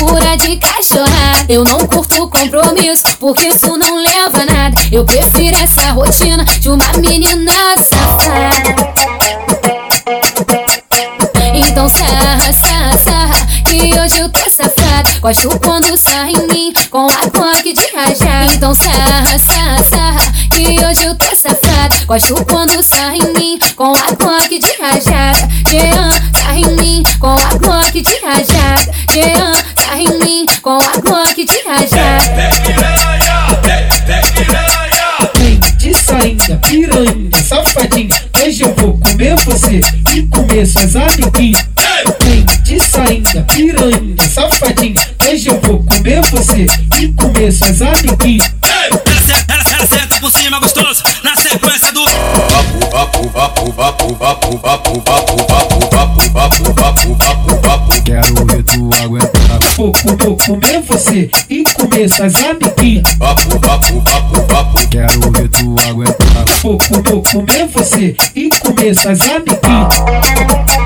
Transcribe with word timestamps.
procura 0.00 0.34
de 0.36 0.56
cachorrada. 0.56 1.52
Eu 1.52 1.62
não 1.62 1.86
curto 1.86 2.26
compromisso, 2.28 3.04
porque 3.18 3.48
isso 3.48 3.76
não 3.76 3.96
leva 3.96 4.40
a 4.40 4.46
nada. 4.46 4.82
Eu 4.90 5.04
prefiro 5.04 5.56
essa 5.58 5.92
rotina 5.92 6.42
de 6.44 6.70
uma 6.70 6.92
menina 6.98 7.52
safada. 7.76 9.10
Então 11.54 11.88
sarra, 11.88 12.52
sarra, 12.52 12.98
sarra, 12.98 13.46
que 13.66 13.98
hoje 13.98 14.18
eu 14.18 14.28
tô 14.30 14.48
safada. 14.48 15.10
Gosto 15.20 15.60
quando 15.60 15.94
sarra 15.98 16.30
em 16.30 16.46
mim 16.48 16.72
com 16.90 17.06
a 17.06 17.28
toque 17.28 17.74
de 17.74 17.86
rajada. 17.94 18.54
Então 18.54 18.74
sarra, 18.74 19.38
sarra, 19.38 19.84
sarra, 19.84 20.32
que 20.50 20.82
hoje 20.82 21.04
eu 21.04 21.14
tô 21.14 21.26
safada. 21.36 22.04
Gosto 22.06 22.42
quando 22.46 22.82
sarra 22.82 23.16
em 23.16 23.32
mim 23.34 23.58
com 23.76 23.92
a 23.92 24.14
toque 24.16 24.58
de 24.58 24.72
rajada. 24.80 25.48
Jean, 25.68 26.10
sarra 26.34 26.56
em 26.56 26.76
mim 26.76 27.02
com 27.18 27.34
a 27.34 27.58
toque 27.58 28.00
de 28.00 28.16
rajada. 28.24 28.99
Jean, 29.12 29.52
sarra 29.76 30.00
em 30.00 30.18
mim 30.24 30.46
com 30.62 30.78
a 30.78 31.00
toque 31.00 31.44
de 31.44 31.58
rajada. 31.66 32.20
Vem 35.34 35.58
de 35.78 35.94
sainha, 35.94 36.56
piranha, 36.58 37.42
safadinha. 37.42 38.14
Hoje 38.40 38.62
eu 38.62 38.74
vou 38.76 38.96
comer 38.98 39.34
você 39.44 39.80
e 40.14 40.22
comer 40.28 40.64
suas 40.64 40.94
amiguinhas. 40.94 41.66
Vem 42.22 42.44
de 42.62 42.78
sainha, 42.78 43.44
piranha, 43.52 44.28
safadinha. 44.32 44.94
Hoje 45.28 45.48
eu 45.48 45.60
vou 45.60 45.82
comer 45.82 46.20
você 46.30 46.66
e 47.00 47.08
comer 47.14 47.50
suas 47.50 47.82
amiguinhas. 47.82 48.48
Ela, 48.62 49.02
ela, 49.48 49.76
ela 49.76 49.86
senta 49.86 50.20
por 50.20 50.30
cima 50.30 50.60
gostoso, 50.60 51.02
na 51.24 51.34
sequência 51.34 51.92
do. 51.92 52.04
Quero. 58.04 58.39
Vou, 60.10 60.18
vou 60.18 60.36
comer 60.36 60.80
você 60.82 61.30
e 61.48 61.62
comer 61.62 62.08
suas 62.08 62.34
amiguinhas. 62.34 63.04
Quero 64.90 65.30
ver 65.30 65.48
tu 65.50 65.76
aguentar. 65.88 66.44
Vou, 66.62 66.78
vou 67.04 67.22
comer 67.22 67.68
você 67.68 68.16
e 68.34 68.50
comer 68.50 68.94
suas 68.96 69.20
amiguinhas. 69.20 70.79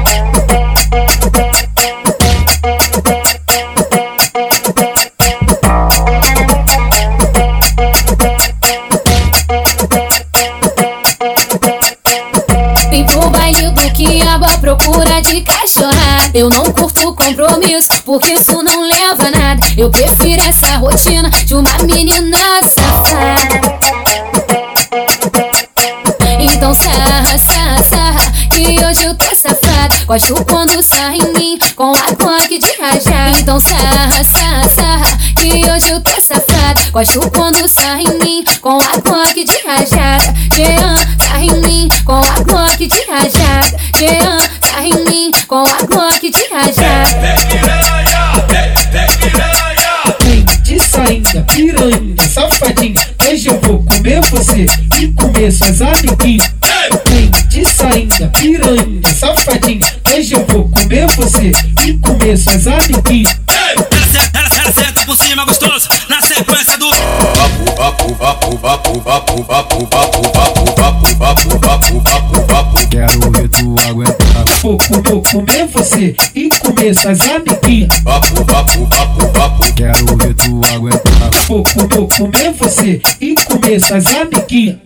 Procura 15.05 15.20
de 15.20 15.41
cachorrada. 15.42 16.30
Eu 16.34 16.48
não 16.48 16.64
curto 16.72 17.14
compromisso, 17.14 17.88
porque 18.05 18.33
isso 18.33 18.62
não 18.62 18.83
leva 18.83 19.27
a 19.27 19.30
nada. 19.30 19.66
Eu 19.77 19.91
prefiro 19.91 20.42
essa 20.42 20.77
rotina 20.78 21.30
de 21.30 21.55
uma 21.55 21.78
menina 21.84 22.38
safada. 22.62 23.75
Então 26.41 26.75
sarra, 26.75 27.38
sarra, 27.38 27.82
sarra, 27.82 28.32
que 28.50 28.84
hoje 28.84 29.05
eu 29.05 29.14
tô 29.14 29.34
safada. 29.34 29.94
Gosto 30.06 30.44
quando 30.44 30.82
sarra 30.82 31.16
em 31.16 31.32
mim 31.38 31.58
com 31.77 31.92
a 31.92 32.14
toque 32.14 32.58
de 32.58 32.72
rajada. 32.80 33.38
Então 33.38 33.60
sarra, 33.60 34.25
sarra, 34.25 34.69
sarra, 34.69 35.19
que 35.36 35.70
hoje 35.70 35.91
eu 35.91 36.00
tô 36.00 36.20
safada. 36.20 36.91
Gosto 36.92 37.30
quando 37.30 37.69
sarra 37.69 38.00
em 38.00 38.19
mim 38.19 38.44
com 38.60 38.78
a 38.78 39.00
toque 39.00 39.44
de 39.44 39.56
rajada. 39.66 40.34
Jean, 40.55 40.97
sarra 41.19 41.44
em 41.44 41.60
mim 41.60 41.88
com 42.04 42.21
a 42.21 42.44
toque 42.44 42.86
de 42.86 43.00
rajada. 43.10 43.76
Jean, 43.98 44.38
sarra 44.74 44.86
em 44.88 45.04
mim 45.04 45.30
com 45.46 45.62
a 45.62 45.86
toque 45.86 46.30
de 46.30 46.42
rajada. 46.52 47.04
Vem 50.24 50.44
de 50.62 50.80
sainha, 50.84 51.42
piranha, 51.44 52.16
safadinha. 52.32 53.00
Hoje 53.28 53.48
eu 53.48 53.60
vou 53.60 53.82
comer 53.84 54.20
você 54.30 54.66
e 55.00 55.08
comer 55.12 55.52
suas 55.52 55.80
amiguinhas. 55.80 56.50
Vem 57.08 57.30
de 57.48 57.64
sainha, 57.64 58.28
piranha, 58.36 59.00
safadinha. 59.18 59.80
Hoje 60.12 60.34
eu 60.34 60.44
vou 60.46 60.68
comer 60.68 61.06
você 61.16 61.52
e 61.86 61.92
comer 61.98 62.36
suas 62.36 62.66
amiguinhas. 62.66 63.36
Ela, 63.48 63.86
senta- 64.12 64.38
ela, 64.58 64.72
senta 64.72 65.06
por 65.06 65.16
cima 65.16 65.44
gostoso, 65.44 65.88
na 66.08 66.20
sequência 66.20 66.76
do. 66.78 66.91
Quero 72.91 73.30
ver 73.30 73.48
tu 73.48 73.74
aguentar. 73.88 74.34
Vou, 74.64 74.78
vou 75.10 75.22
comer 75.22 75.66
você 75.66 76.16
e 76.34 76.48
comer 76.48 76.94
suas 76.94 77.20
amiguinhas. 77.20 77.91
Quero 79.76 80.16
ver 80.16 80.34
tu 80.36 80.62
aguentar. 80.75 81.30
Vou, 81.47 81.62
vou 81.91 82.08
comer 82.08 82.50
você 82.54 82.98
e 83.20 83.34
comer 83.34 83.78
suas 83.78 84.06
amiguinhas. 84.06 84.78